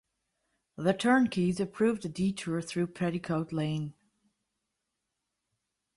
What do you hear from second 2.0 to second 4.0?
a detour through Petticoat Lane.